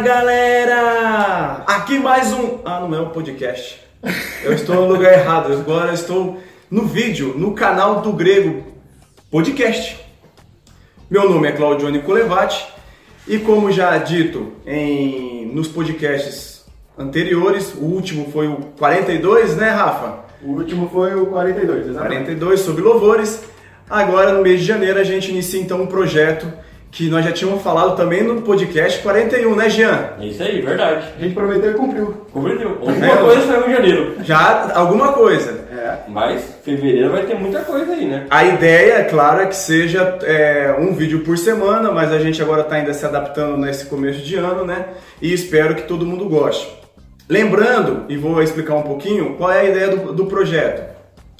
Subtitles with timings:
[0.00, 1.62] Fala galera!
[1.66, 2.60] Aqui mais um.
[2.64, 3.82] Ah, não é um podcast.
[4.42, 5.52] Eu estou no lugar errado.
[5.52, 6.40] Agora eu estou
[6.70, 8.64] no vídeo, no canal do Grego
[9.30, 10.00] Podcast.
[11.10, 12.66] Meu nome é Claudio Nicolevati
[13.28, 16.64] e, como já dito em, nos podcasts
[16.96, 20.20] anteriores, o último foi o 42, né, Rafa?
[20.42, 22.22] O último foi o 42, exatamente.
[22.22, 23.42] 42 sobre louvores.
[23.88, 26.50] Agora, no mês de janeiro, a gente inicia então um projeto
[26.90, 30.10] que nós já tínhamos falado também no podcast 41, né, Jean?
[30.20, 31.06] É isso aí, verdade.
[31.18, 32.26] A gente prometeu e cumpriu.
[32.32, 32.78] Cumpriu.
[32.80, 34.16] Alguma coisa saiu em janeiro.
[34.22, 35.68] Já alguma coisa.
[35.72, 35.98] É.
[36.08, 38.26] Mas fevereiro vai ter muita coisa aí, né?
[38.28, 42.42] A ideia, é claro, é que seja é, um vídeo por semana, mas a gente
[42.42, 44.86] agora está ainda se adaptando nesse começo de ano, né?
[45.22, 46.68] E espero que todo mundo goste.
[47.28, 50.90] Lembrando, e vou explicar um pouquinho, qual é a ideia do, do projeto.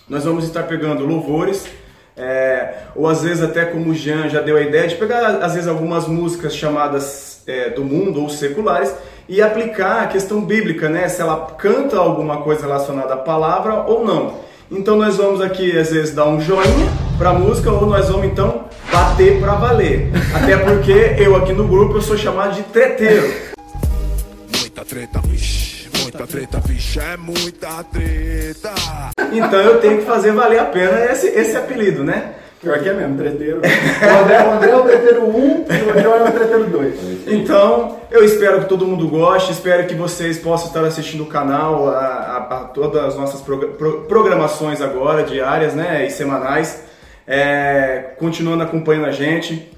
[0.08, 1.66] Nós vamos estar pegando louvores,
[2.16, 5.54] é, ou às vezes até como o Jean já deu a ideia, de pegar às
[5.54, 8.94] vezes algumas músicas chamadas é, do mundo ou seculares
[9.28, 11.08] e aplicar a questão bíblica, né?
[11.08, 14.50] Se ela canta alguma coisa relacionada à palavra ou não.
[14.70, 18.26] Então nós vamos aqui às vezes dar um joinha para a música ou nós vamos
[18.26, 20.10] então bater para valer.
[20.34, 23.32] Até porque eu aqui no grupo eu sou chamado de treteiro.
[24.58, 25.69] Muita treta, vixe,
[26.12, 28.72] muita treta, vixe, é muita treta.
[29.32, 32.32] Então eu tenho que fazer valer a pena esse, esse apelido, né?
[32.60, 33.60] Pior que é mesmo, treteiro.
[33.64, 36.94] O André, o André é o treteiro 1 e o João é o treteiro 2.
[37.28, 41.88] Então, eu espero que todo mundo goste, espero que vocês possam estar assistindo o canal,
[41.88, 46.82] a, a- a todas as nossas pro- programações agora, diárias né, e semanais.
[47.26, 49.70] É, continuando acompanhando a gente.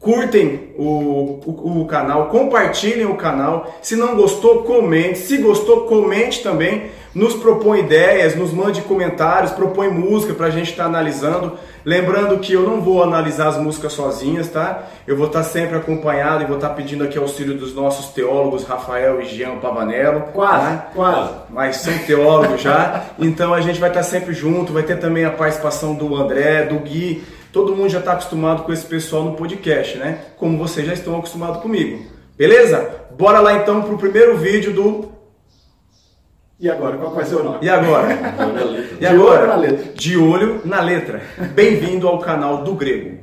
[0.00, 3.78] Curtem o, o, o canal, compartilhem o canal.
[3.82, 5.18] Se não gostou, comente.
[5.18, 6.90] Se gostou, comente também.
[7.14, 11.58] Nos propõe ideias, nos mande comentários, propõe música pra gente estar analisando.
[11.84, 14.84] Lembrando que eu não vou analisar as músicas sozinhas, tá?
[15.06, 19.20] Eu vou estar sempre acompanhado e vou estar pedindo aqui auxílio dos nossos teólogos Rafael
[19.20, 20.22] e Jean Pavanello.
[20.32, 20.90] Quase, tá?
[20.94, 21.30] quase.
[21.50, 23.04] mas são teólogos já.
[23.18, 26.78] Então a gente vai estar sempre junto, vai ter também a participação do André, do
[26.78, 27.22] Gui.
[27.52, 30.20] Todo mundo já está acostumado com esse pessoal no podcast, né?
[30.36, 32.04] Como vocês já estão acostumados comigo.
[32.36, 32.94] Beleza?
[33.18, 35.10] Bora lá então pro primeiro vídeo do
[36.60, 37.58] E agora, qual vai ser o nome?
[37.62, 38.06] E agora?
[38.06, 38.96] Letra.
[38.96, 39.46] E De olho agora?
[39.48, 39.92] na letra.
[39.94, 41.22] De olho na letra.
[41.54, 43.18] Bem-vindo ao canal do Grego.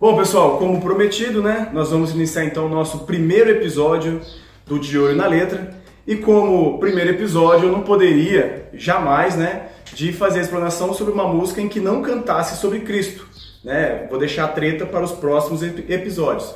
[0.00, 1.68] Bom, pessoal, como prometido, né?
[1.74, 4.22] Nós vamos iniciar então o nosso primeiro episódio
[4.66, 5.78] do De Olho na Letra.
[6.06, 11.26] E como primeiro episódio, eu não poderia jamais, né, de fazer a explanação sobre uma
[11.28, 13.26] música em que não cantasse sobre Cristo,
[13.64, 14.06] né?
[14.08, 16.54] Vou deixar a treta para os próximos ep- episódios.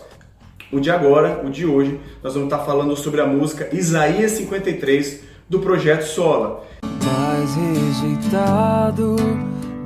[0.73, 5.21] O de agora, o de hoje, nós vamos estar falando sobre a música Isaías 53
[5.49, 6.65] do projeto Sola.
[7.05, 9.17] mais rejeitado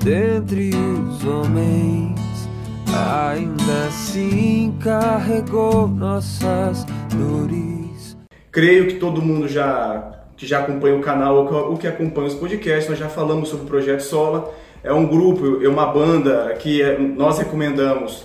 [0.02, 2.48] dentre os homens,
[2.86, 8.16] ainda assim carregou nossas dores.
[8.50, 12.88] Creio que todo mundo já que já acompanha o canal ou que, acompanha os podcasts,
[12.88, 14.54] nós já falamos sobre o projeto Sola.
[14.84, 18.24] É um grupo, é uma banda que é- nós recomendamos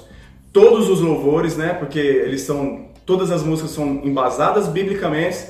[0.54, 1.74] todos os louvores, né?
[1.74, 5.48] Porque eles são todas as músicas são embasadas biblicamente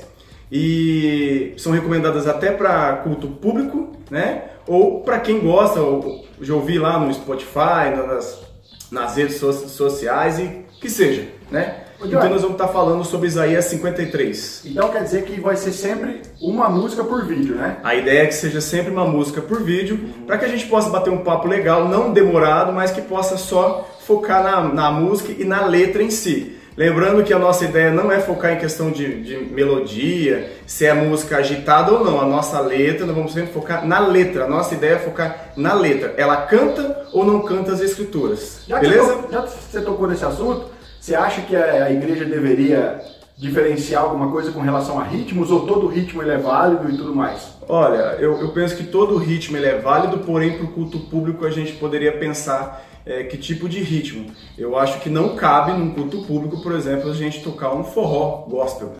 [0.50, 4.44] e são recomendadas até para culto público, né?
[4.66, 8.42] Ou para quem gosta, ou, já ouvi lá no Spotify, nas,
[8.90, 11.83] nas redes so- sociais e que seja, né?
[12.02, 14.62] Então nós vamos estar falando sobre Isaías 53.
[14.66, 17.76] Então quer dizer que vai ser sempre uma música por vídeo, né?
[17.82, 20.90] A ideia é que seja sempre uma música por vídeo, para que a gente possa
[20.90, 25.44] bater um papo legal, não demorado, mas que possa só focar na, na música e
[25.44, 26.58] na letra em si.
[26.76, 30.92] Lembrando que a nossa ideia não é focar em questão de, de melodia, se é
[30.92, 32.20] música agitada ou não.
[32.20, 34.44] A nossa letra, nós vamos sempre focar na letra.
[34.44, 36.14] A nossa ideia é focar na letra.
[36.16, 38.62] Ela canta ou não canta as escrituras.
[38.66, 39.12] Já que, Beleza?
[39.14, 40.66] To- já que você tocou nesse assunto,
[41.04, 42.98] você acha que a igreja deveria
[43.36, 47.14] diferenciar alguma coisa com relação a ritmos ou todo ritmo ele é válido e tudo
[47.14, 47.58] mais?
[47.68, 51.44] Olha, eu, eu penso que todo ritmo ele é válido, porém para o culto público
[51.44, 54.30] a gente poderia pensar é, que tipo de ritmo.
[54.56, 58.46] Eu acho que não cabe num culto público, por exemplo, a gente tocar um forró
[58.48, 58.94] gospel.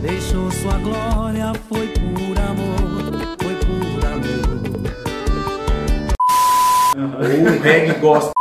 [0.00, 4.48] Deixou sua glória, foi por amor, foi por amor.
[7.18, 8.37] Ou um reggae gospel.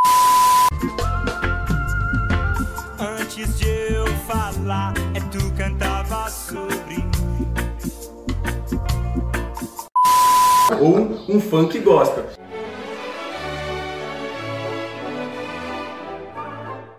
[10.81, 12.25] Ou um, um funk gospel.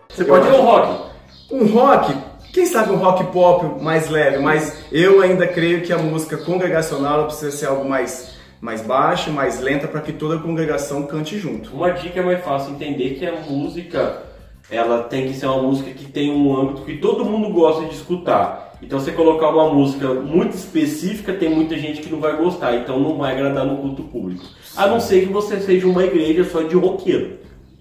[0.08, 1.08] Você pode acho um rock.
[1.50, 2.16] Um rock,
[2.52, 7.26] quem sabe um rock pop mais leve, mas eu ainda creio que a música congregacional
[7.26, 11.72] precisa ser algo mais mais baixa, mais lenta, para que toda a congregação cante junto.
[11.72, 14.22] Uma dica é mais fácil entender que a música
[14.68, 17.94] ela tem que ser uma música que tem um âmbito que todo mundo gosta de
[17.94, 18.67] escutar.
[18.80, 22.98] Então você colocar uma música muito específica, tem muita gente que não vai gostar, então
[22.98, 24.44] não vai agradar no culto público.
[24.76, 27.38] A não ser que você seja uma igreja só de roqueiro.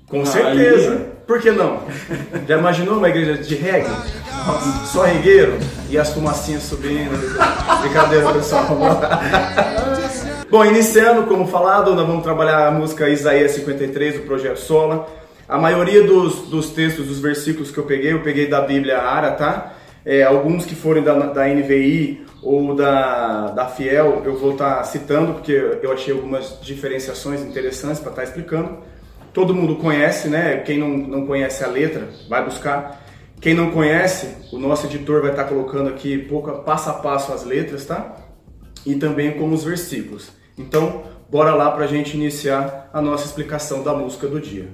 [0.09, 1.17] Com Aí- certeza.
[1.27, 1.81] Por que não?
[2.47, 3.89] Já imaginou uma igreja de reggae?
[4.85, 5.57] Só regueiro
[5.89, 7.11] e as fumacinhas subindo.
[7.81, 8.65] Brincadeira, pessoal.
[10.49, 15.05] Bom, iniciando, como falado, nós vamos trabalhar a música Isaías 53 do Projeto Sola.
[15.49, 19.31] A maioria dos, dos textos, dos versículos que eu peguei, eu peguei da Bíblia Ara,
[19.31, 19.73] tá?
[20.05, 25.33] É, alguns que forem da, da NVI ou da, da Fiel, eu vou estar citando,
[25.33, 28.77] porque eu achei algumas diferenciações interessantes para estar explicando.
[29.33, 30.57] Todo mundo conhece, né?
[30.57, 33.05] Quem não, não conhece a letra, vai buscar.
[33.39, 37.44] Quem não conhece, o nosso editor vai estar colocando aqui pouco, passo a passo as
[37.44, 38.15] letras, tá?
[38.85, 40.31] E também com os versículos.
[40.57, 44.67] Então, bora lá para a gente iniciar a nossa explicação da música do dia.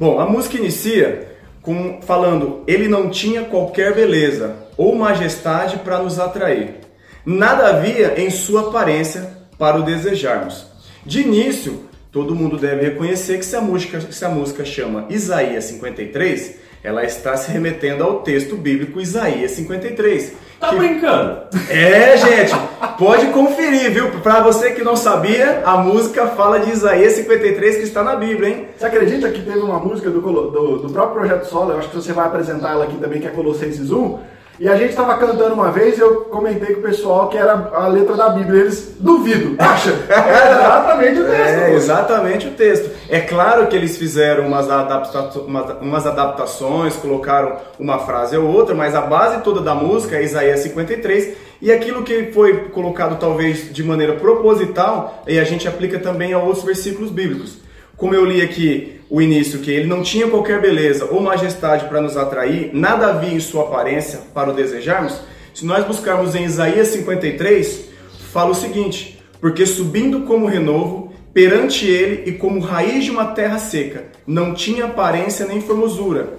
[0.00, 1.31] Bom, a música inicia
[1.62, 6.80] com falando: Ele não tinha qualquer beleza ou majestade para nos atrair.
[7.24, 10.66] Nada havia em sua aparência para o desejarmos.
[11.06, 15.64] De início, todo mundo deve reconhecer que se a música, se a música chama Isaías
[15.64, 20.32] 53, ela está se remetendo ao texto bíblico Isaías 53.
[20.62, 21.38] Tá que- brincando?
[21.68, 22.52] é, gente,
[22.96, 24.10] pode conferir, viu?
[24.22, 28.48] Pra você que não sabia, a música fala de Isaías 53 que está na Bíblia,
[28.48, 28.68] hein?
[28.78, 31.96] Você acredita que teve uma música do, do, do próprio Projeto Solo, eu acho que
[31.96, 34.18] você vai apresentar ela aqui também, que é Colossenses 1,
[34.60, 37.70] e a gente estava cantando uma vez e eu comentei com o pessoal que era
[37.72, 39.92] a letra da Bíblia, eles duvido, acha?
[40.12, 41.58] É exatamente o texto.
[41.58, 42.90] É, exatamente o texto.
[43.08, 45.40] É claro que eles fizeram umas, adapta
[45.80, 50.60] umas adaptações, colocaram uma frase ou outra, mas a base toda da música é Isaías
[50.60, 56.32] 53 e aquilo que foi colocado talvez de maneira proposital, e a gente aplica também
[56.32, 57.58] a outros versículos bíblicos.
[58.02, 62.00] Como eu li aqui o início, que ele não tinha qualquer beleza ou majestade para
[62.00, 65.20] nos atrair, nada havia em sua aparência para o desejarmos,
[65.54, 67.90] se nós buscarmos em Isaías 53,
[68.32, 73.60] fala o seguinte: porque subindo como renovo, perante ele e como raiz de uma terra
[73.60, 76.38] seca, não tinha aparência nem formosura.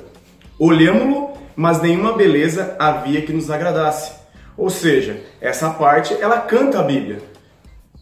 [0.60, 4.12] Olhámo-lo, mas nenhuma beleza havia que nos agradasse.
[4.58, 7.20] Ou seja, essa parte ela canta a Bíblia.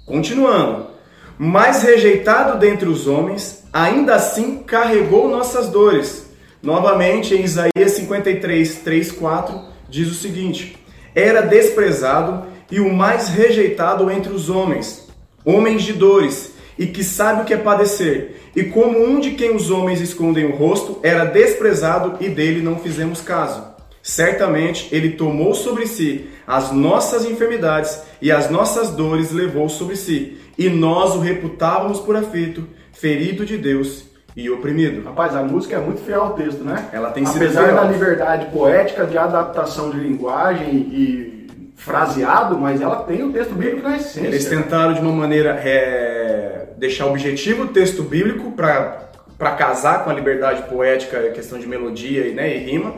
[0.03, 0.90] Continuando.
[1.37, 6.29] Mas rejeitado dentre os homens, ainda assim carregou nossas dores.
[6.61, 10.77] Novamente em Isaías 53, 3, 4, diz o seguinte:
[11.15, 15.07] Era desprezado e o mais rejeitado entre os homens,
[15.43, 18.37] homens de dores, e que sabe o que é padecer.
[18.55, 22.77] E como um de quem os homens escondem o rosto, era desprezado e dele não
[22.77, 23.70] fizemos caso.
[24.03, 30.37] Certamente ele tomou sobre si as nossas enfermidades e as nossas dores levou sobre si,
[30.57, 34.05] e nós o reputávamos por afeito, ferido de Deus
[34.35, 35.03] e oprimido.
[35.03, 36.89] Rapaz, a música é muito fiel ao texto, né?
[36.91, 37.75] Ela tem sido Apesar fiel.
[37.75, 41.41] da liberdade poética de adaptação de linguagem e
[41.75, 44.27] fraseado, mas ela tem o texto bíblico na essência.
[44.27, 50.13] Eles tentaram de uma maneira é, deixar objetivo o texto bíblico para casar com a
[50.13, 52.93] liberdade poética, a questão de melodia e, né, e rima,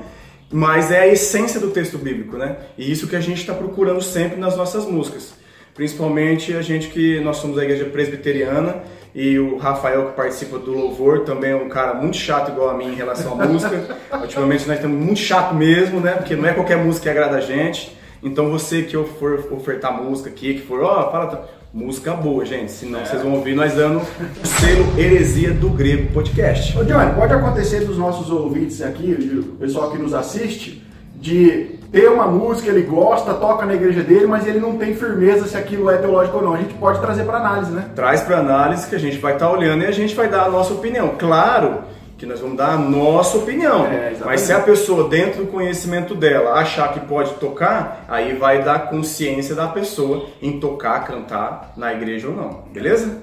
[0.54, 2.58] mas é a essência do texto bíblico, né?
[2.78, 5.34] E isso que a gente está procurando sempre nas nossas músicas.
[5.74, 8.84] Principalmente a gente que nós somos a igreja presbiteriana
[9.16, 12.75] e o Rafael que participa do louvor também é um cara muito chato igual a
[12.75, 13.98] mim em relação à música.
[14.22, 16.12] Ultimamente nós estamos muito chato mesmo, né?
[16.12, 17.98] Porque não é qualquer música que agrada a gente.
[18.22, 22.72] Então você que for ofertar música aqui, que for, ó, fala música boa, gente.
[22.72, 26.77] Senão vocês vão ouvir nós dando o selo Heresia do Grego Podcast.
[26.77, 32.10] Ô Johnny, pode acontecer dos nossos ouvintes aqui, o pessoal que nos assiste, de ter
[32.12, 35.89] uma música, ele gosta, toca na igreja dele, mas ele não tem firmeza se aquilo
[35.89, 36.53] é teológico ou não.
[36.53, 37.86] A gente pode trazer para análise, né?
[37.96, 40.50] Traz para análise que a gente vai estar olhando e a gente vai dar a
[40.50, 41.15] nossa opinião.
[41.18, 41.93] Claro
[42.24, 43.86] que nós vamos dar a nossa opinião.
[43.86, 48.63] É, mas se a pessoa, dentro do conhecimento dela, achar que pode tocar, aí vai
[48.63, 52.63] dar consciência da pessoa em tocar, cantar na igreja ou não.
[52.72, 53.22] Beleza?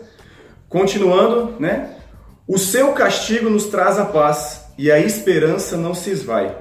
[0.68, 1.96] Continuando, né?
[2.46, 6.54] O seu castigo nos traz a paz e a esperança não se esvai.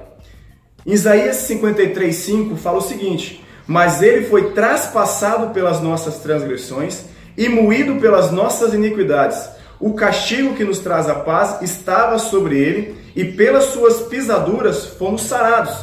[0.86, 7.04] Isaías 53:5 fala o seguinte: Mas ele foi traspassado pelas nossas transgressões
[7.36, 9.59] e moído pelas nossas iniquidades.
[9.80, 15.22] O castigo que nos traz a paz estava sobre ele, e pelas suas pisaduras fomos
[15.22, 15.74] sarados.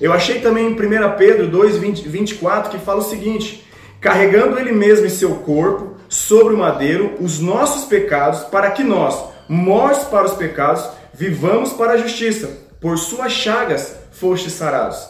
[0.00, 3.66] Eu achei também em 1 Pedro 2, 20, 24 que fala o seguinte:
[4.00, 9.20] Carregando ele mesmo em seu corpo, sobre o madeiro, os nossos pecados, para que nós,
[9.48, 12.50] mortos para os pecados, vivamos para a justiça.
[12.80, 15.08] Por suas chagas fostes sarados.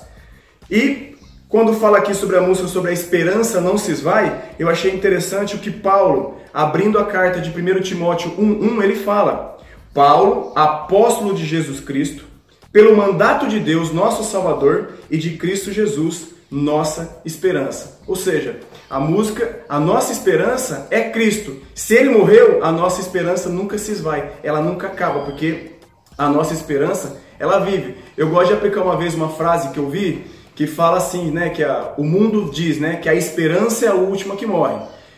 [0.70, 1.11] E
[1.52, 5.54] Quando fala aqui sobre a música, sobre a esperança não se esvai, eu achei interessante
[5.54, 9.58] o que Paulo, abrindo a carta de 1 Timóteo 1,1, ele fala:
[9.92, 12.24] Paulo, apóstolo de Jesus Cristo,
[12.72, 18.00] pelo mandato de Deus, nosso Salvador, e de Cristo Jesus, nossa esperança.
[18.06, 21.58] Ou seja, a música, a nossa esperança é Cristo.
[21.74, 25.72] Se ele morreu, a nossa esperança nunca se esvai, ela nunca acaba, porque
[26.16, 27.96] a nossa esperança, ela vive.
[28.16, 31.50] Eu gosto de aplicar uma vez uma frase que eu vi que fala assim, né,
[31.50, 34.76] que a, o mundo diz, né, que a esperança é a última que morre.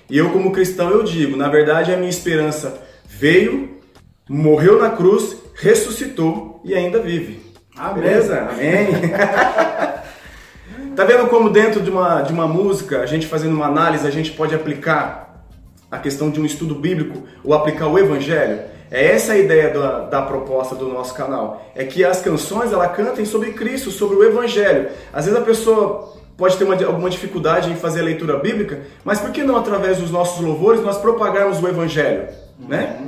[0.09, 3.79] E eu como cristão eu digo, na verdade a minha esperança veio,
[4.27, 7.43] morreu na cruz, ressuscitou e ainda vive.
[7.77, 8.03] Amém.
[8.03, 8.49] Beleza?
[8.51, 8.87] Amém.
[10.97, 14.11] tá vendo como dentro de uma, de uma música, a gente fazendo uma análise, a
[14.11, 15.45] gente pode aplicar
[15.91, 18.61] a questão de um estudo bíblico ou aplicar o evangelho?
[18.91, 21.65] É essa a ideia da, da proposta do nosso canal.
[21.75, 24.91] É que as canções ela cantem sobre Cristo, sobre o evangelho.
[25.13, 29.21] Às vezes a pessoa pode ter uma, alguma dificuldade em fazer a leitura bíblica, mas
[29.21, 33.01] por que não através dos nossos louvores nós propagarmos o evangelho, né?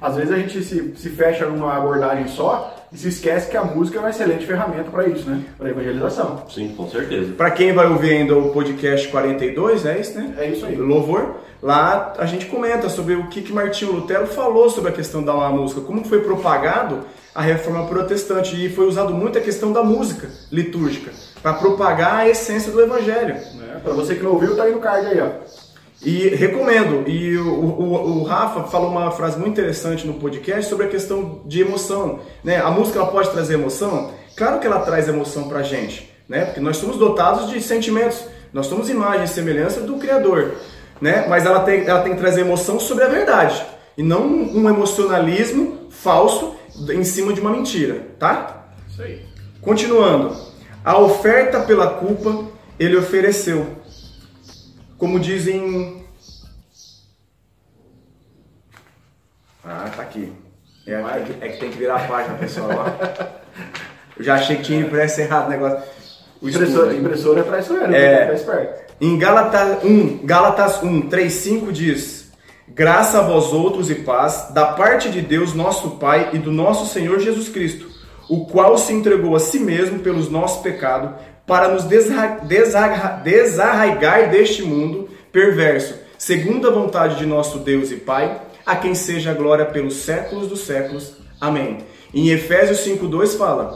[0.00, 3.64] Às vezes a gente se, se fecha numa abordagem só e se esquece que a
[3.64, 5.42] música é uma excelente ferramenta para isso, né?
[5.58, 6.44] Para evangelização.
[6.48, 7.32] Sim, com certeza.
[7.32, 10.34] Para quem vai ouvir ainda o podcast 42, é isso, né?
[10.38, 10.76] É isso aí.
[10.76, 11.36] Louvor.
[11.62, 15.34] Lá a gente comenta sobre o que, que Martinho Lutero falou sobre a questão da
[15.50, 17.00] música, como foi propagado
[17.34, 21.10] a reforma protestante e foi usado muito a questão da música litúrgica
[21.42, 23.34] para propagar a essência do evangelho.
[23.34, 23.80] Né?
[23.82, 25.65] Para você que não ouviu, tá aí no card aí, ó.
[26.02, 27.08] E recomendo.
[27.08, 31.40] E o, o, o, Rafa falou uma frase muito interessante no podcast sobre a questão
[31.46, 32.20] de emoção.
[32.44, 32.58] Né?
[32.58, 34.12] A música ela pode trazer emoção?
[34.36, 36.44] Claro que ela traz emoção pra gente, né?
[36.44, 38.26] Porque nós somos dotados de sentimentos.
[38.52, 40.54] Nós somos imagem e semelhança do Criador.
[41.00, 41.26] Né?
[41.28, 43.64] Mas ela tem, ela tem que trazer emoção sobre a verdade.
[43.96, 46.54] E não um emocionalismo falso
[46.90, 48.66] em cima de uma mentira, tá?
[48.88, 49.22] Isso aí.
[49.62, 50.36] Continuando.
[50.84, 52.44] A oferta pela culpa
[52.78, 53.66] ele ofereceu.
[54.98, 56.04] Como dizem.
[59.64, 60.32] Ah, tá aqui.
[60.86, 62.70] É, é que- é que tem que virar a página, pessoal.
[64.16, 65.82] Eu já achei que tinha impresso errado o negócio.
[66.40, 68.34] O Impressora, impressora é traiçoeira, É.
[68.34, 68.94] esperto.
[69.00, 72.30] Em Gálatas 1, Gálatas 1, 3, 5 diz:
[72.68, 76.86] Graça a vós outros e paz, da parte de Deus, nosso Pai, e do nosso
[76.92, 77.88] Senhor Jesus Cristo,
[78.28, 81.10] o qual se entregou a si mesmo pelos nossos pecados,
[81.46, 83.20] para nos desarraigar
[84.30, 89.34] deste mundo perverso, segundo a vontade de nosso Deus e Pai, a quem seja a
[89.34, 91.14] glória pelos séculos dos séculos.
[91.40, 91.78] Amém.
[92.12, 93.72] Em Efésios 5,2 fala: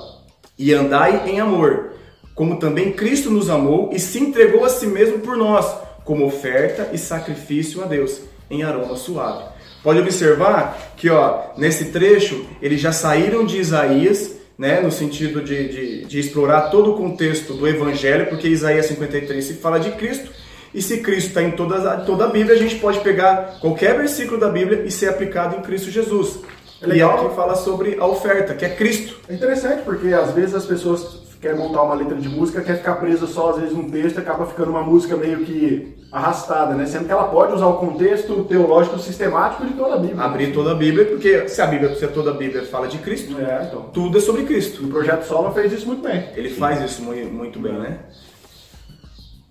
[0.58, 1.92] E andai em amor,
[2.34, 5.72] como também Cristo nos amou e se entregou a si mesmo por nós,
[6.04, 9.44] como oferta e sacrifício a Deus, em aroma suave.
[9.82, 15.68] Pode observar que ó, nesse trecho eles já saíram de Isaías, né, no sentido de,
[15.68, 20.30] de, de explorar todo o contexto do Evangelho, porque Isaías 53 se fala de Cristo,
[20.74, 24.38] e se Cristo está em toda, toda a Bíblia, a gente pode pegar qualquer versículo
[24.38, 26.40] da Bíblia e ser aplicado em Cristo Jesus.
[26.82, 27.24] É E legal.
[27.24, 29.18] aqui fala sobre a oferta, que é Cristo.
[29.30, 32.96] É interessante porque às vezes as pessoas querem montar uma letra de música, quer ficar
[32.96, 36.86] presa só às vezes num texto e acaba ficando uma música meio que arrastada, né?
[36.86, 40.22] Sendo que ela pode usar o contexto teológico sistemático de toda a Bíblia.
[40.24, 43.36] abrir toda a Bíblia, porque se a Bíblia, se toda a Bíblia fala de Cristo,
[43.40, 43.82] É, então.
[43.92, 44.84] tudo é sobre Cristo.
[44.84, 46.28] O Projeto Solo fez isso muito bem.
[46.34, 47.98] Ele faz isso mui- muito bem, né?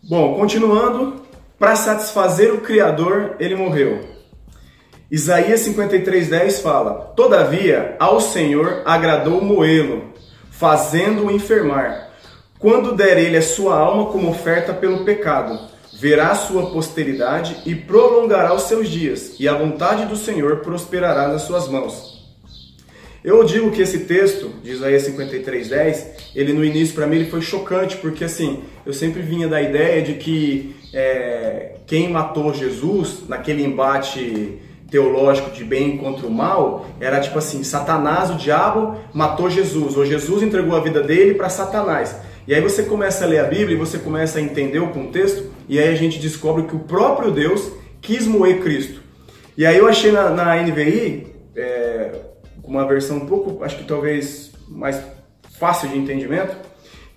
[0.09, 1.21] Bom, continuando,
[1.57, 3.99] para satisfazer o Criador, ele morreu.
[5.11, 10.13] Isaías 53:10 fala: Todavia, ao Senhor agradou moê-lo,
[10.51, 12.09] fazendo-o enfermar.
[12.59, 15.57] Quando der ele a sua alma como oferta pelo pecado,
[15.99, 21.41] verá sua posteridade e prolongará os seus dias, e a vontade do Senhor prosperará nas
[21.41, 22.17] suas mãos.
[23.21, 27.41] Eu digo que esse texto de Isaías 53:10, ele no início para mim ele foi
[27.41, 33.61] chocante porque assim eu sempre vinha da ideia de que é, quem matou Jesus naquele
[33.61, 34.57] embate
[34.89, 40.05] teológico de bem contra o mal era tipo assim Satanás, o diabo matou Jesus ou
[40.05, 42.15] Jesus entregou a vida dele para Satanás.
[42.49, 45.51] E aí você começa a ler a Bíblia e você começa a entender o contexto
[45.67, 49.03] e aí a gente descobre que o próprio Deus quis moer Cristo.
[49.55, 52.11] E aí eu achei na, na NVI é,
[52.63, 54.99] uma versão um pouco, acho que talvez mais
[55.59, 56.57] fácil de entendimento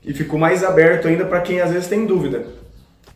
[0.05, 2.45] e ficou mais aberto ainda para quem às vezes tem dúvida.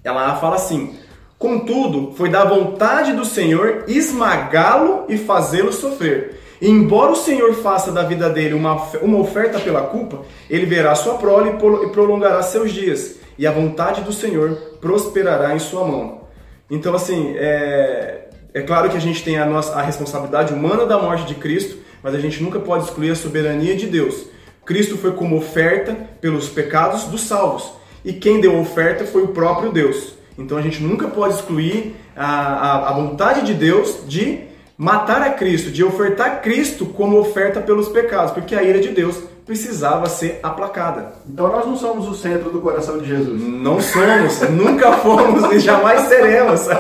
[0.03, 0.97] Ela fala assim:
[1.39, 6.41] Contudo, foi da vontade do Senhor esmagá-lo e fazê-lo sofrer.
[6.61, 11.15] Embora o Senhor faça da vida dele uma, uma oferta pela culpa, ele verá sua
[11.15, 16.23] prole pro- e prolongará seus dias, e a vontade do Senhor prosperará em sua mão.
[16.71, 20.99] Então, assim, é, é claro que a gente tem a, nossa, a responsabilidade humana da
[20.99, 24.25] morte de Cristo, mas a gente nunca pode excluir a soberania de Deus.
[24.65, 27.71] Cristo foi como oferta pelos pecados dos salvos.
[28.07, 30.15] e quem deu a oferta foi o próprio Deus.
[30.39, 34.46] Então a gente nunca pode excluir a, a, a vontade de Deus de
[34.77, 39.17] matar a Cristo, de ofertar Cristo como oferta pelos pecados, porque a ira de Deus
[39.45, 41.13] precisava ser aplacada.
[41.29, 43.41] Então nós não somos o centro do coração de Jesus.
[43.41, 46.67] Não somos, nunca fomos e jamais seremos.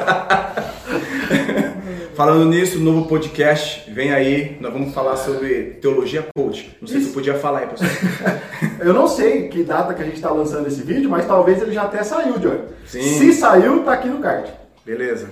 [2.16, 6.74] Falando nisso, novo podcast, vem aí, nós vamos falar sobre teologia coach.
[6.80, 7.90] Não sei se eu podia falar aí, pessoal.
[8.80, 11.72] Eu não sei que data que a gente está lançando esse vídeo, mas talvez ele
[11.72, 12.60] já até saiu, Johnny.
[12.86, 13.02] Sim.
[13.02, 14.50] Se saiu, tá aqui no card.
[14.84, 15.28] Beleza.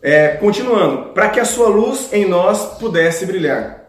[0.00, 3.84] É, continuando, para que a sua luz em nós pudesse brilhar.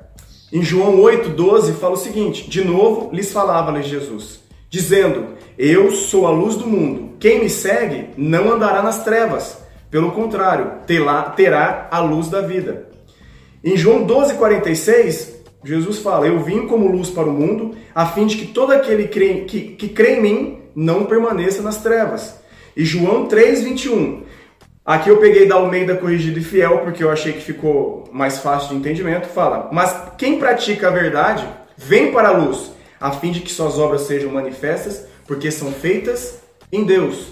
[0.51, 4.39] Em João 8,12 fala o seguinte: De novo lhes falava-lhes Jesus,
[4.69, 7.11] dizendo: Eu sou a luz do mundo.
[7.19, 9.59] Quem me segue não andará nas trevas,
[9.91, 12.89] pelo contrário, terá, a luz da vida.
[13.63, 18.37] Em João 12,46, Jesus fala: Eu vim como luz para o mundo, a fim de
[18.37, 22.39] que todo aquele que, que crê em mim não permaneça nas trevas.
[22.75, 24.21] E João 3,21.
[24.85, 28.69] Aqui eu peguei da Almeida Corrigida e Fiel, porque eu achei que ficou mais fácil
[28.69, 29.27] de entendimento.
[29.27, 33.77] Fala: Mas quem pratica a verdade, vem para a luz, a fim de que suas
[33.77, 36.39] obras sejam manifestas, porque são feitas
[36.71, 37.27] em Deus.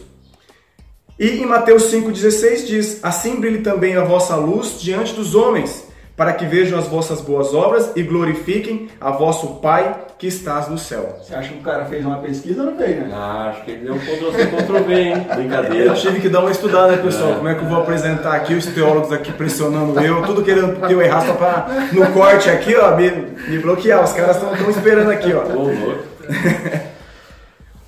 [1.19, 5.86] E em Mateus 5,16 diz: Assim brilhe também a vossa luz diante dos homens,
[6.17, 10.75] para que vejam as vossas boas obras e glorifiquem a vosso Pai que estás no
[10.79, 11.19] céu.
[11.21, 13.11] Você acha que o cara fez uma pesquisa ou não fez, né?
[13.13, 15.27] Ah, acho que ele deu um Ctrl-C, Ctrl-V, hein?
[15.35, 15.85] Brincadeira.
[15.85, 17.35] Eu tive que dar uma estudada, né, pessoal?
[17.35, 20.91] Como é que eu vou apresentar aqui os teólogos aqui pressionando eu, tudo querendo que
[20.91, 23.11] eu errar só pra no corte aqui, ó, me,
[23.47, 24.03] me bloquear.
[24.03, 25.43] Os caras estão esperando aqui, ó.
[25.55, 26.03] Ô, louco.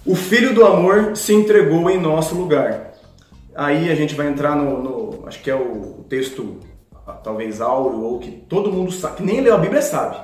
[0.06, 2.94] O Filho do Amor se entregou em nosso lugar.
[3.56, 6.58] Aí a gente vai entrar no, no- acho que é o texto
[7.24, 10.18] talvez áureo ou que todo mundo sabe, que nem leu a Bíblia sabe.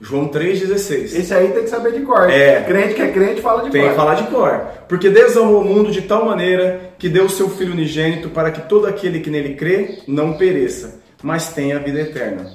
[0.00, 1.14] João 3:16.
[1.14, 2.28] Esse aí tem que saber de cor.
[2.28, 2.62] É.
[2.64, 3.90] Crente que é crente fala de Tem cor.
[3.90, 4.60] que falar de cor.
[4.88, 8.50] Porque Deus amou o mundo de tal maneira que deu o seu Filho unigênito para
[8.50, 12.50] que todo aquele que nele crê não pereça, mas tenha a vida eterna.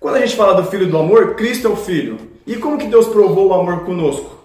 [0.00, 2.16] Quando a gente fala do Filho do amor, Cristo é o Filho.
[2.46, 4.36] E como que Deus provou o amor conosco?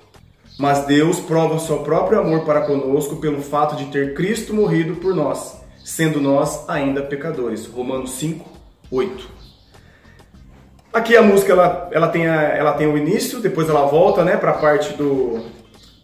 [0.59, 4.95] Mas Deus prova o seu próprio amor para conosco pelo fato de ter Cristo morrido
[4.95, 7.65] por nós, sendo nós ainda pecadores.
[7.65, 8.49] Romanos 5,
[8.91, 9.27] 8.
[10.93, 14.35] Aqui a música ela, ela, tem, a, ela tem o início, depois ela volta né,
[14.35, 15.39] para a parte do,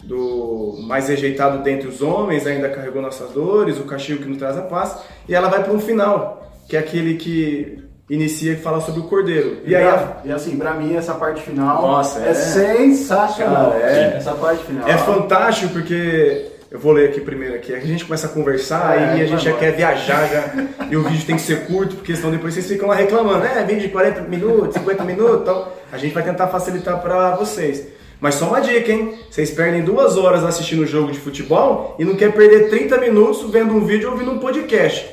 [0.04, 4.58] do mais rejeitado dentre os homens, ainda carregou nossas dores, o castigo que nos traz
[4.58, 8.80] a paz, e ela vai para um final, que é aquele que inicia e fala
[8.80, 9.58] sobre o cordeiro.
[9.66, 12.34] E aí a- E assim, pra mim, essa parte final Nossa, é, é.
[12.34, 13.72] sensacional.
[13.72, 14.16] Cara, é.
[14.16, 14.88] Essa parte final.
[14.88, 17.74] É fantástico porque eu vou ler aqui primeiro aqui.
[17.74, 20.86] A gente começa a conversar É, e a gente já quer viajar já.
[20.90, 23.46] E o vídeo tem que ser curto, porque senão depois vocês ficam lá reclamando.
[23.46, 27.88] É, vídeo de 40 minutos, 50 minutos, então a gente vai tentar facilitar pra vocês.
[28.20, 29.18] Mas só uma dica, hein?
[29.30, 33.50] Vocês perdem duas horas assistindo um jogo de futebol e não quer perder 30 minutos
[33.52, 35.08] vendo um vídeo ou ouvindo um podcast.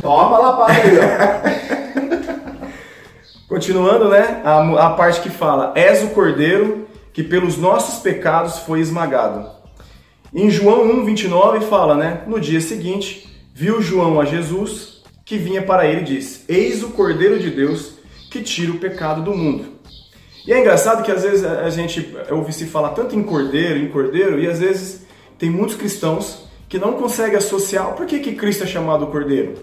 [0.00, 2.14] Toma a lapada aí, ó.
[3.48, 4.40] Continuando, né?
[4.44, 9.63] A, a parte que fala: És o cordeiro que pelos nossos pecados foi esmagado.
[10.34, 12.22] Em João 1, 29 fala, né?
[12.26, 16.88] No dia seguinte, viu João a Jesus que vinha para ele e disse: Eis o
[16.88, 17.92] cordeiro de Deus
[18.32, 19.66] que tira o pecado do mundo.
[20.44, 23.88] E é engraçado que às vezes a gente ouve se falar tanto em cordeiro, em
[23.88, 25.06] cordeiro, e às vezes
[25.38, 29.54] tem muitos cristãos que não conseguem associar por que, que Cristo é chamado cordeiro.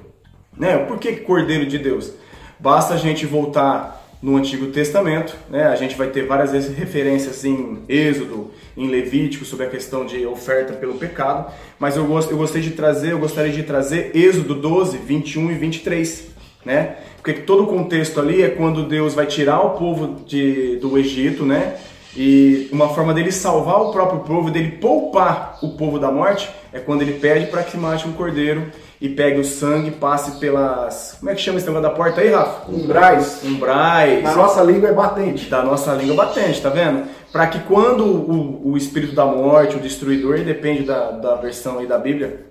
[0.58, 0.78] Né?
[0.78, 2.14] Por que cordeiro de Deus?
[2.58, 5.66] Basta a gente voltar no Antigo Testamento, né?
[5.66, 10.26] A gente vai ter várias vezes referências em Êxodo, em Levítico sobre a questão de
[10.26, 14.56] oferta pelo pecado, mas eu, gost, eu gostei de trazer, eu gostaria de trazer Êxodo
[14.56, 16.28] 12, 21 e 23,
[16.66, 16.96] né?
[17.18, 21.46] Porque todo o contexto ali é quando Deus vai tirar o povo de, do Egito,
[21.46, 21.78] né?
[22.16, 26.80] E uma forma dele salvar o próprio povo, dele poupar o povo da morte, é
[26.80, 31.16] quando ele pede para que mate um cordeiro e pegue o sangue e passe pelas.
[31.20, 32.70] Como é que chama esse negócio da porta aí, Rafa?
[32.72, 33.42] Umbrais.
[33.44, 34.24] Umbrais.
[34.24, 35.50] Na nossa língua é batente.
[35.50, 37.06] Da nossa língua batente, tá vendo?
[37.32, 41.80] Para que quando o, o espírito da morte, o destruidor, e depende da, da versão
[41.80, 42.46] aí da Bíblia,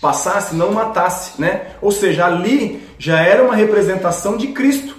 [0.00, 1.72] passasse, não matasse, né?
[1.82, 4.94] Ou seja, ali já era uma representação de Cristo.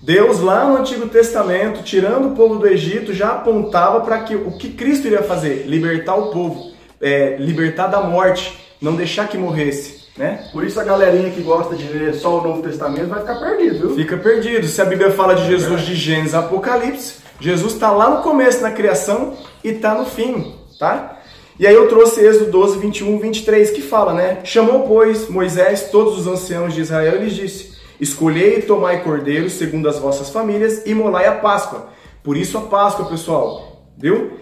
[0.00, 4.50] Deus lá no Antigo Testamento, tirando o povo do Egito, já apontava para que o
[4.52, 10.08] que Cristo iria fazer, libertar o povo, é, libertar da morte, não deixar que morresse,
[10.16, 10.48] né?
[10.52, 13.78] Por isso a galerinha que gosta de ler só o Novo Testamento vai ficar perdido,
[13.78, 13.94] viu?
[13.94, 14.66] Fica perdido.
[14.66, 18.70] Se a Bíblia fala de Jesus de Gênesis Apocalipse, Jesus está lá no começo na
[18.70, 21.18] criação e está no fim, tá?
[21.58, 24.38] E aí eu trouxe Êxodo 12, 21, 23, que fala, né?
[24.44, 29.54] Chamou, pois, Moisés todos os anciãos de Israel e lhes disse: Escolhei e tomai cordeiros
[29.54, 31.88] segundo as vossas famílias e molai a Páscoa,
[32.22, 34.38] Por isso a Páscoa, pessoal, viu?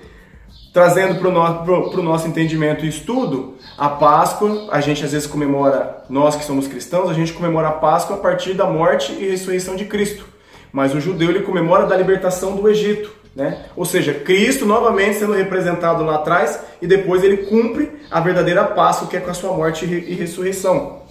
[0.71, 5.27] Trazendo para o pro, pro nosso entendimento e estudo, a Páscoa, a gente às vezes
[5.27, 9.31] comemora, nós que somos cristãos, a gente comemora a Páscoa a partir da morte e
[9.31, 10.29] ressurreição de Cristo.
[10.73, 13.65] Mas o judeu ele comemora da libertação do Egito, né?
[13.77, 19.09] Ou seja, Cristo novamente sendo representado lá atrás e depois ele cumpre a verdadeira Páscoa
[19.09, 21.03] que é com a sua morte e ressurreição.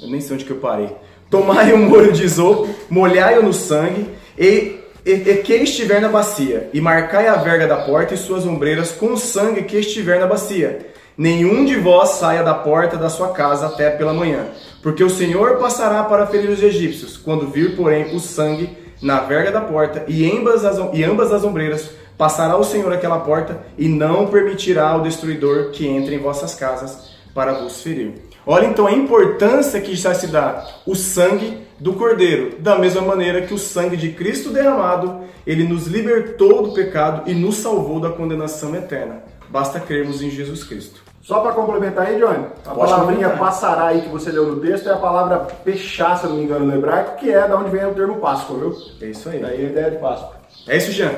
[0.00, 0.90] Eu nem sei onde que eu parei.
[1.30, 6.80] Tomai um molho de isopo, molhai-o no sangue e, e, e, estiver na bacia, e
[6.80, 10.90] marcai a verga da porta e suas ombreiras com o sangue que estiver na bacia.
[11.16, 14.46] Nenhum de vós saia da porta da sua casa até pela manhã,
[14.82, 19.50] porque o Senhor passará para ferir os egípcios, quando vir, porém, o sangue na verga
[19.50, 23.88] da porta e ambas as, e ambas as ombreiras, passará o Senhor aquela porta e
[23.88, 28.12] não permitirá ao destruidor que entre em vossas casas para vos ferir.
[28.44, 33.42] Olha então a importância que já se dá o sangue do Cordeiro, da mesma maneira
[33.42, 38.10] que o sangue de Cristo derramado, ele nos libertou do pecado e nos salvou da
[38.10, 39.22] condenação eterna.
[39.48, 41.01] Basta crermos em Jesus Cristo.
[41.22, 44.88] Só para complementar aí, Johnny, a Pode palavrinha passará aí que você leu no texto
[44.88, 47.86] é a palavra pechá, se não me engano, no hebraico, que é da onde vem
[47.86, 48.76] o termo Páscoa, viu?
[49.00, 49.38] É isso aí.
[49.38, 50.32] Daí a ideia de Páscoa.
[50.66, 51.12] É isso, Jean?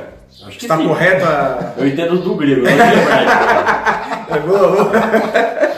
[0.47, 1.73] Acho que Está correto a...
[1.81, 2.67] Eu entendo do grego.
[4.27, 4.91] É boa.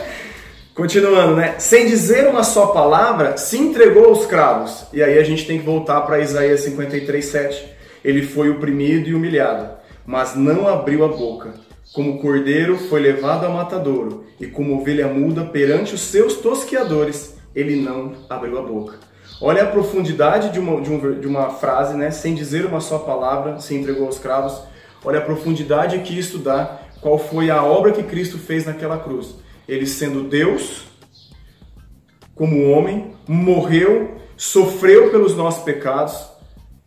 [0.75, 1.55] Continuando, né?
[1.59, 4.87] Sem dizer uma só palavra, se entregou aos cravos.
[4.93, 7.77] E aí a gente tem que voltar para Isaías 53, 7.
[8.05, 9.69] Ele foi oprimido e humilhado,
[10.07, 11.66] mas não abriu a boca.
[11.93, 17.77] Como cordeiro foi levado ao matadouro, e como ovelha muda perante os seus tosqueadores, ele
[17.77, 18.99] não abriu a boca.
[19.41, 22.11] Olha a profundidade de uma, de, um de uma frase, né?
[22.11, 24.63] Sem dizer uma só palavra, se entregou aos cravos.
[25.05, 26.81] Olha a profundidade que isso dá.
[27.01, 29.35] Qual foi a obra que Cristo fez naquela cruz?
[29.69, 30.85] Ele sendo Deus,
[32.35, 36.27] como homem, morreu, sofreu pelos nossos pecados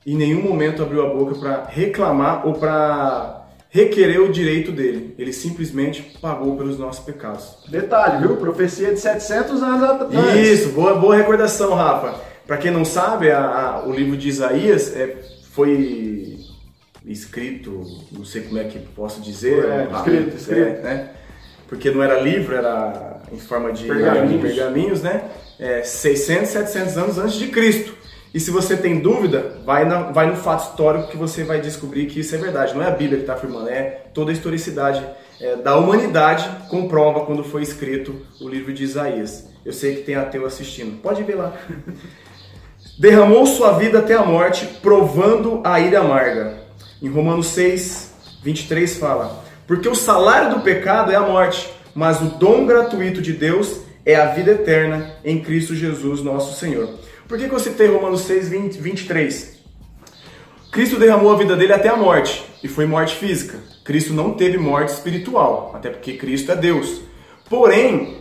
[0.06, 3.39] e em nenhum momento abriu a boca para reclamar ou para
[3.70, 5.14] requerer o direito dele.
[5.18, 7.58] Ele simplesmente pagou pelos nossos pecados.
[7.68, 8.36] Detalhe, viu?
[8.38, 10.36] Profecia de 700 anos atrás.
[10.38, 12.20] Isso, boa, boa recordação, Rafa.
[12.48, 15.16] Para quem não sabe, a- a- o livro de Isaías é,
[15.52, 16.40] foi
[17.06, 20.62] escrito, não sei como é que posso dizer, É, Rafa, escrito, escrito.
[20.62, 21.10] é, né?
[21.68, 24.42] Porque não era livro, era em forma de Pergaminhos.
[24.42, 25.30] pergaminhos, né?
[25.60, 27.94] É, 600, 700 anos antes de Cristo.
[28.34, 32.06] E se você tem dúvida, vai, na- vai no fato histórico que você vai descobrir
[32.06, 32.76] que isso é verdade.
[32.76, 35.04] Não é a Bíblia que está afirmando, é toda a historicidade
[35.42, 39.48] é, da humanidade comprova quando foi escrito o livro de Isaías.
[39.66, 41.02] Eu sei que tem ateu assistindo.
[41.02, 41.54] Pode ver lá.
[43.00, 46.58] Derramou sua vida até a morte, provando a ira amarga.
[47.02, 48.14] Em Romanos 6,
[48.44, 53.32] 23 fala: Porque o salário do pecado é a morte, mas o dom gratuito de
[53.34, 56.90] Deus é a vida eterna em Cristo Jesus, nosso Senhor.
[57.30, 59.60] Por que, que eu citei Romanos 6, 20, 23?
[60.72, 63.60] Cristo derramou a vida dele até a morte, e foi morte física.
[63.84, 67.02] Cristo não teve morte espiritual, até porque Cristo é Deus.
[67.48, 68.18] Porém,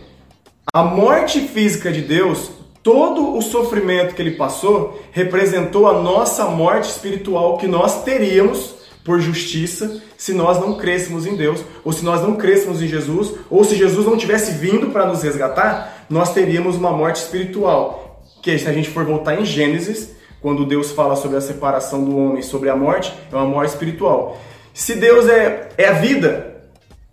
[0.71, 2.51] a morte física de Deus,
[2.83, 9.19] todo o sofrimento que ele passou, representou a nossa morte espiritual que nós teríamos por
[9.19, 13.63] justiça se nós não crêssemos em Deus, ou se nós não crêssemos em Jesus, ou
[13.63, 18.08] se Jesus não tivesse vindo para nos resgatar, nós teríamos uma morte espiritual.
[18.41, 22.17] Que se a gente for voltar em Gênesis, quando Deus fala sobre a separação do
[22.17, 24.39] homem, sobre a morte, é uma morte espiritual.
[24.73, 26.55] Se Deus é, é a vida,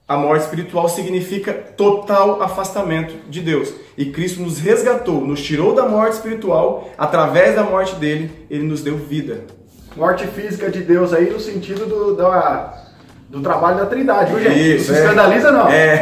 [0.06, 3.72] a morte espiritual significa total afastamento de Deus.
[3.98, 8.82] E Cristo nos resgatou, nos tirou da morte espiritual, através da morte dele, ele nos
[8.82, 9.44] deu vida.
[9.96, 12.84] Morte física de Deus aí no sentido do, da-
[13.28, 14.76] do trabalho da trindade, viu, gente?
[14.76, 15.04] Isso, não se é.
[15.04, 15.68] escandaliza, não.
[15.68, 16.00] É,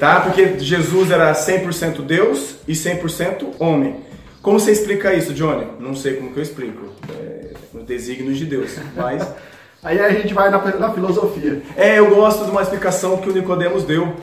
[0.00, 0.20] tá?
[0.22, 3.96] Porque Jesus era 100% Deus e 100% homem.
[4.42, 5.66] Como você explica isso, Johnny?
[5.78, 6.86] Não sei como que eu explico.
[7.10, 8.76] É, os desígnios de Deus.
[8.96, 9.26] Mas
[9.82, 11.62] Aí a gente vai na, na filosofia.
[11.74, 14.14] É, eu gosto de uma explicação que o Nicodemos deu.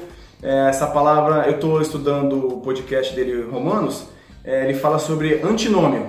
[0.41, 4.06] É, essa palavra, eu estou estudando o podcast dele, Romanos,
[4.43, 6.06] é, ele fala sobre antinômio,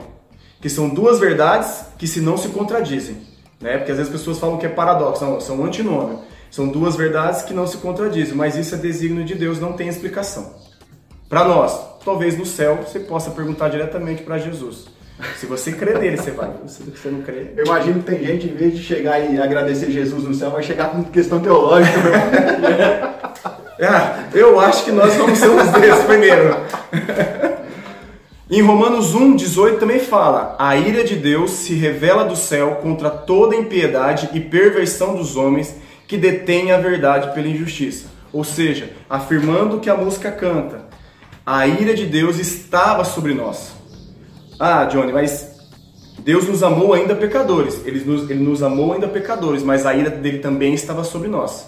[0.61, 3.16] que são duas verdades que se não se contradizem.
[3.59, 3.79] Né?
[3.79, 6.21] Porque às vezes as pessoas falam que é paradoxo, não, são antinômio.
[6.51, 9.88] São duas verdades que não se contradizem, mas isso é desígnio de Deus, não tem
[9.88, 10.57] explicação.
[11.27, 14.87] Para nós, talvez no céu você possa perguntar diretamente para Jesus.
[15.37, 16.51] Se você crê nele, você vai.
[16.66, 19.90] Se você não crê, Eu imagino que tem gente, em vez de chegar e agradecer
[19.90, 21.99] Jesus no céu, vai chegar com questão teológica.
[23.83, 26.57] Ah, eu acho que nós vamos ser uns desses primeiro.
[28.51, 33.11] Em Romanos 1, 18 também fala: A ira de Deus se revela do céu contra
[33.11, 38.07] toda impiedade e perversão dos homens que detêm a verdade pela injustiça.
[38.33, 40.88] Ou seja, afirmando que a música canta:
[41.50, 43.72] A ira de Deus estava sobre nós.
[44.61, 45.58] Ah, Johnny, mas
[46.18, 47.80] Deus nos amou ainda pecadores.
[47.87, 51.66] Ele nos, ele nos amou ainda pecadores, mas a ira dele também estava sobre nós.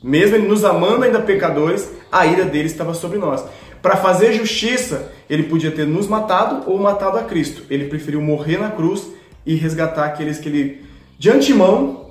[0.00, 3.44] Mesmo ele nos amando ainda pecadores, a ira dele estava sobre nós.
[3.82, 7.64] Para fazer justiça, ele podia ter nos matado ou matado a Cristo.
[7.68, 9.04] Ele preferiu morrer na cruz
[9.44, 10.84] e resgatar aqueles que ele,
[11.18, 12.07] de antemão,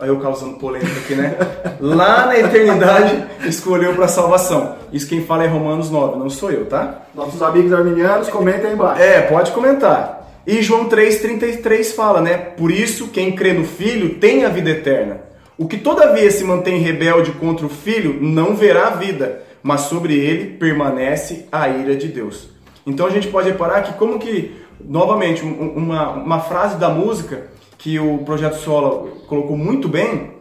[0.00, 1.36] Aí eu causando polêmica aqui, né?
[1.78, 4.76] Lá na eternidade escolheu para salvação.
[4.92, 7.02] Isso quem fala é Romanos 9, não sou eu, tá?
[7.14, 9.02] Nossos amigos arminianos, comentem aí embaixo.
[9.02, 10.18] É, pode comentar.
[10.46, 12.36] E João 3,33 fala, né?
[12.36, 15.20] Por isso, quem crê no Filho tem a vida eterna.
[15.58, 20.14] O que todavia se mantém rebelde contra o Filho não verá a vida, mas sobre
[20.14, 22.48] ele permanece a ira de Deus.
[22.86, 27.42] Então a gente pode reparar que como que, novamente, um- uma, uma frase da música
[27.80, 30.32] que o Projeto Sola colocou muito bem,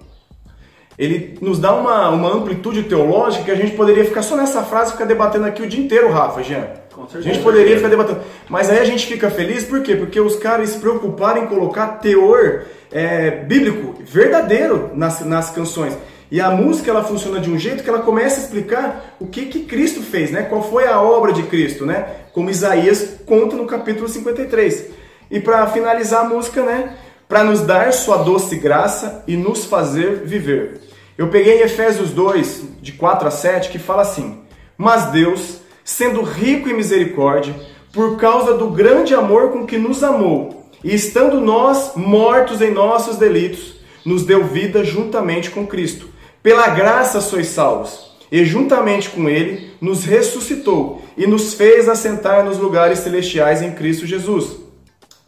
[0.98, 4.90] ele nos dá uma, uma amplitude teológica que a gente poderia ficar só nessa frase
[4.90, 6.68] e ficar debatendo aqui o dia inteiro, Rafa, Jean.
[6.94, 8.20] Com A gente poderia ficar debatendo.
[8.50, 9.96] Mas aí a gente fica feliz, por quê?
[9.96, 15.98] Porque os caras se preocuparam em colocar teor é, bíblico, verdadeiro nas, nas canções.
[16.30, 19.46] E a música ela funciona de um jeito que ela começa a explicar o que,
[19.46, 20.44] que Cristo fez, né?
[20.44, 22.06] Qual foi a obra de Cristo, né?
[22.34, 24.88] Como Isaías conta no capítulo 53.
[25.32, 26.98] E para finalizar a música, né?
[27.30, 30.82] Para nos dar sua doce graça e nos fazer viver.
[31.16, 34.40] Eu peguei Efésios 2, de 4 a 7, que fala assim:
[34.76, 37.54] Mas Deus, sendo rico em misericórdia,
[37.94, 43.18] por causa do grande amor com que nos amou, e estando nós mortos em nossos
[43.18, 46.10] delitos, nos deu vida juntamente com Cristo.
[46.42, 52.58] Pela graça sois salvos, e juntamente com Ele nos ressuscitou e nos fez assentar nos
[52.58, 54.69] lugares celestiais em Cristo Jesus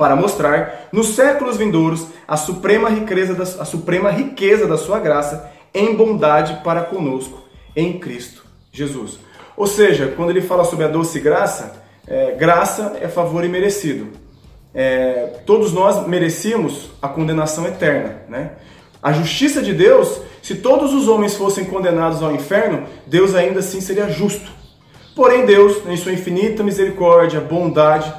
[0.02, 5.52] para mostrar nos séculos vindouros a suprema riqueza da, a suprema riqueza da sua graça
[5.72, 7.44] em bondade para conosco
[7.76, 9.20] em Cristo Jesus.
[9.56, 14.08] Ou seja, quando ele fala sobre a doce graça, é, graça é favor imerecido.
[14.74, 18.54] É, todos nós merecíamos a condenação eterna, né?
[19.04, 23.80] A justiça de Deus, se todos os homens fossem condenados ao inferno, Deus ainda assim
[23.80, 24.52] seria justo.
[25.16, 28.12] Porém, Deus, em sua infinita misericórdia, bondade,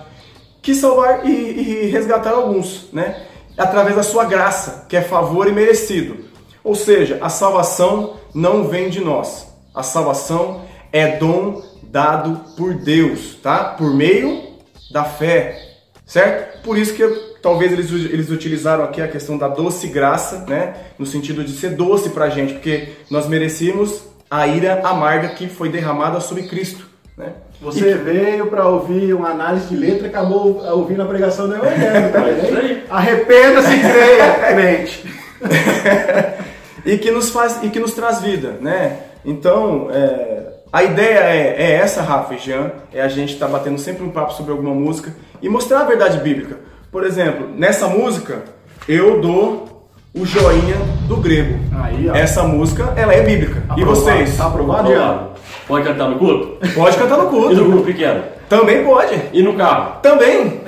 [0.62, 3.27] quis salvar e, e resgatar alguns, né?
[3.59, 6.25] Através da sua graça, que é favor e merecido.
[6.64, 9.48] Ou seja, a salvação não vem de nós.
[9.75, 13.64] A salvação é dom dado por Deus, tá?
[13.64, 14.53] Por meio
[14.90, 15.61] da fé,
[16.07, 16.62] certo?
[16.62, 17.07] Por isso que
[17.42, 20.75] talvez eles, eles utilizaram aqui a questão da doce graça, né?
[20.98, 25.68] No sentido de ser doce pra gente, porque nós merecíamos a ira amarga que foi
[25.68, 27.33] derramada sobre Cristo, né?
[27.61, 32.12] Você veio para ouvir uma análise de letra e acabou ouvindo a pregação do Evangelho,
[32.12, 32.83] tá É.
[32.90, 35.14] Arrependa-se e creia, crente.
[36.85, 38.98] e que nos faz e que nos traz vida, né?
[39.25, 43.79] Então, é, a ideia é, é essa, Rafa e Jean, é a gente estar batendo
[43.79, 46.57] sempre um papo sobre alguma música e mostrar a verdade bíblica.
[46.90, 48.42] Por exemplo, nessa música
[48.88, 50.77] eu dou o joinha
[51.09, 51.59] do grego.
[51.83, 52.09] Aí.
[52.09, 53.62] Essa música, ela é bíblica.
[53.77, 53.94] E Aprovado.
[53.94, 54.37] vocês?
[54.37, 55.11] Tá aprovado, Jean?
[55.11, 55.32] Aprovado.
[55.66, 56.59] Pode cantar no culto?
[56.75, 57.55] Pode cantar no E no culto.
[57.64, 58.22] grupo pequeno?
[58.48, 59.14] Também pode.
[59.33, 60.01] E no carro?
[60.03, 60.61] Também.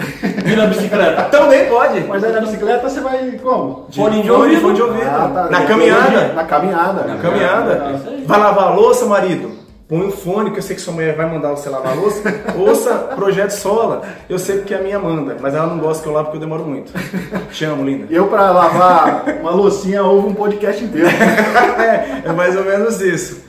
[0.47, 1.23] E na bicicleta?
[1.31, 2.01] Também pode.
[2.09, 3.87] Mas aí na bicicleta você vai como?
[3.95, 4.61] Fone de Fone- ouvido?
[4.63, 5.07] fone de ouvido.
[5.07, 5.49] Ah, tá.
[5.51, 6.33] Na caminhada.
[6.35, 7.03] Na caminhada.
[7.05, 7.87] Na Caminhada.
[7.91, 8.25] É isso aí.
[8.27, 9.51] Vai lavar a louça, marido?
[9.87, 12.23] Põe um fone, que eu sei que sua mulher vai mandar você lavar a louça.
[12.57, 14.01] Ouça Projeto Sola.
[14.31, 16.41] Eu sei porque a minha manda, mas ela não gosta que eu lave porque eu
[16.41, 16.91] demoro muito.
[17.53, 18.07] Te amo, linda.
[18.09, 21.07] Eu pra lavar uma loucinha ouvo um podcast inteiro.
[21.79, 23.44] é, é mais ou menos isso.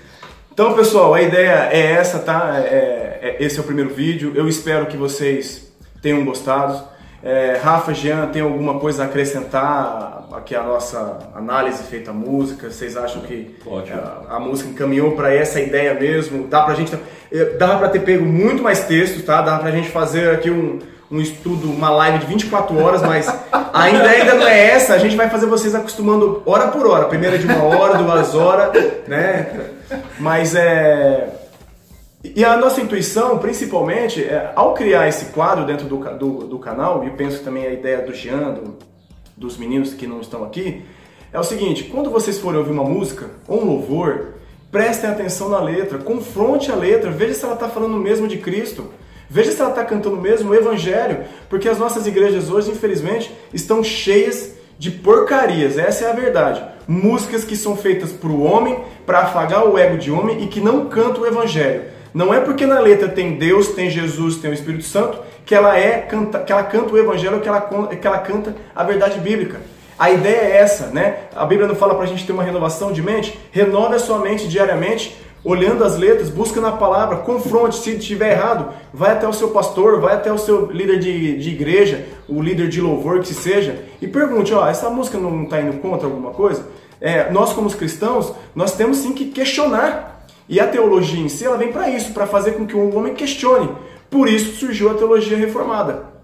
[0.56, 2.54] Então, pessoal, a ideia é essa, tá?
[2.60, 4.32] É- é- esse é o primeiro vídeo.
[4.34, 5.70] Eu espero que vocês
[6.02, 6.82] tenham gostado.
[7.22, 12.70] É, Rafa, Jean, tem alguma coisa a acrescentar aqui a nossa análise feita à música?
[12.72, 13.54] Vocês acham que
[14.30, 16.48] a, a música encaminhou para essa ideia mesmo?
[16.48, 16.98] Dá pra gente,
[17.34, 19.42] eh, dava para ter pego muito mais textos, tá?
[19.42, 20.80] Dava pra gente fazer aqui um,
[21.12, 23.28] um estudo, uma live de 24 horas, mas
[23.74, 24.94] ainda ainda não é essa.
[24.94, 27.06] A gente vai fazer vocês acostumando hora por hora.
[27.06, 28.72] Primeiro é de uma hora, duas horas,
[29.08, 29.70] né?
[30.20, 31.30] Mas é
[32.24, 37.06] e a nossa intuição, principalmente, é, ao criar esse quadro dentro do, do, do canal,
[37.06, 38.78] e penso também a ideia do Jean, do-
[39.38, 40.84] dos meninos que não estão aqui,
[41.32, 44.34] é o seguinte: quando vocês forem ouvir uma música ou um louvor,
[44.72, 48.90] prestem atenção na letra, confronte a letra, veja se ela está falando mesmo de Cristo,
[49.30, 53.84] veja se ela está cantando mesmo o Evangelho, porque as nossas igrejas hoje, infelizmente, estão
[53.84, 56.64] cheias de porcarias, essa é a verdade.
[56.88, 60.60] Músicas que são feitas para o homem, para afagar o ego de homem e que
[60.60, 61.84] não cantam o Evangelho.
[62.14, 65.78] Não é porque na letra tem Deus, tem Jesus, tem o Espírito Santo que ela
[65.78, 69.62] é canta, que ela canta o evangelho, que ela que ela canta a verdade bíblica.
[69.98, 71.20] A ideia é essa, né?
[71.36, 73.40] A Bíblia não fala pra gente ter uma renovação de mente?
[73.52, 78.74] Renove a sua mente diariamente olhando as letras, busca na palavra, confronte, se estiver errado,
[78.92, 82.68] vai até o seu pastor, vai até o seu líder de, de igreja, o líder
[82.68, 86.66] de louvor que seja, e pergunte, ó, essa música não está indo contra alguma coisa?
[87.00, 90.26] É, nós como cristãos, nós temos sim que questionar.
[90.48, 93.14] E a teologia em si, ela vem para isso, para fazer com que o homem
[93.14, 93.70] questione.
[94.10, 96.15] Por isso surgiu a teologia reformada.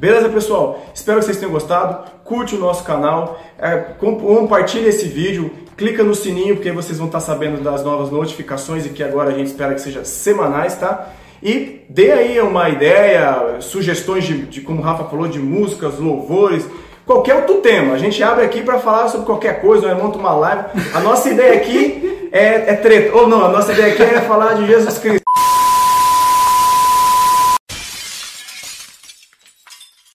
[0.00, 0.82] Beleza, pessoal?
[0.94, 2.10] Espero que vocês tenham gostado.
[2.24, 7.20] Curte o nosso canal, é, compartilhe esse vídeo, clica no sininho porque vocês vão estar
[7.20, 11.10] sabendo das novas notificações e que agora a gente espera que seja semanais, tá?
[11.42, 16.66] E dê aí uma ideia, sugestões de, de como o Rafa falou, de músicas, louvores,
[17.04, 17.92] qualquer outro tema.
[17.92, 20.64] A gente abre aqui para falar sobre qualquer coisa, ou monta uma live.
[20.94, 23.14] A nossa ideia aqui é, é treta.
[23.18, 25.19] Ou não, a nossa ideia aqui é falar de Jesus Cristo.